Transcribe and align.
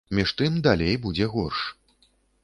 Між 0.17 0.31
тым, 0.41 0.55
далей 0.67 0.95
будзе 1.03 1.27
горш. 1.33 1.59